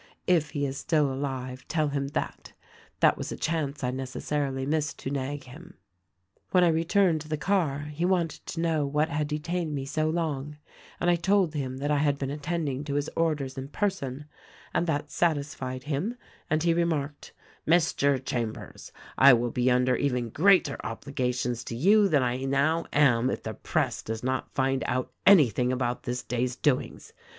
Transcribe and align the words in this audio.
If 0.25 0.49
he 0.49 0.65
is 0.65 0.79
still 0.79 1.13
alive 1.13 1.67
tell 1.67 1.89
him 1.89 2.07
that. 2.07 2.53
That 3.01 3.19
was 3.19 3.31
a 3.31 3.37
chance 3.37 3.83
I 3.83 3.91
neces 3.91 4.21
sarily 4.23 4.65
missed 4.65 4.97
to 5.01 5.11
nag 5.11 5.43
him. 5.43 5.75
"When 6.49 6.63
I 6.63 6.69
returned 6.69 7.21
to 7.21 7.29
the 7.29 7.37
car 7.37 7.81
he 7.81 8.03
wanted 8.03 8.43
to 8.47 8.61
know 8.61 8.83
what 8.83 9.09
had 9.09 9.27
detained 9.27 9.75
me 9.75 9.85
so 9.85 10.09
long, 10.09 10.57
and 10.99 11.07
I 11.11 11.17
told 11.17 11.53
him 11.53 11.77
that 11.77 11.91
I 11.91 11.99
had 11.99 12.17
been 12.17 12.31
attend 12.31 12.67
ing 12.67 12.83
to 12.85 12.95
his 12.95 13.11
orders 13.15 13.59
in 13.59 13.67
person; 13.67 14.25
and 14.73 14.87
that 14.87 15.11
satisfied 15.11 15.83
him, 15.83 16.15
and 16.49 16.63
he 16.63 16.73
remarked, 16.73 17.31
'Mr. 17.67 18.25
Chambers, 18.25 18.91
I 19.19 19.33
will 19.33 19.51
lx* 19.51 19.71
under 19.71 19.95
even 19.97 20.29
greater 20.29 20.77
obli 20.83 21.13
gations 21.13 21.63
to 21.65 21.75
you 21.75 22.07
than 22.07 22.23
1 22.23 22.49
now 22.49 22.87
am 22.91 23.29
if 23.29 23.43
the 23.43 23.53
Press 23.53 24.01
does 24.01 24.23
not 24.23 24.51
find 24.55 24.83
out 24.87 25.11
THE 25.27 25.31
RECORDING 25.33 25.43
ANGEL 25.45 25.45
259 25.45 25.45
anything 25.67 25.71
about 25.71 26.03
this 26.07 26.23
day's 26.23 26.55
doings. 26.55 27.13